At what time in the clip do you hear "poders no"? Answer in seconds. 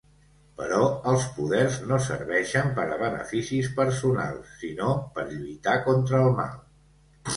1.35-1.99